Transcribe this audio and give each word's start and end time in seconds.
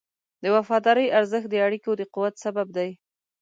د 0.43 0.45
وفادارۍ 0.55 1.07
ارزښت 1.19 1.47
د 1.51 1.55
اړیکو 1.65 1.91
د 1.99 2.01
قوت 2.13 2.35
سبب 2.43 2.67
دی. 2.77 2.89